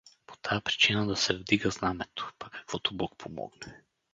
По 0.25 0.37
тая 0.37 0.61
причина 0.61 1.07
да 1.07 1.15
се 1.15 1.33
вдига 1.37 1.71
знамето, 1.71 2.33
па 2.39 2.49
каквото 2.49 2.97
бог 2.97 3.17
помогне. 3.17 3.83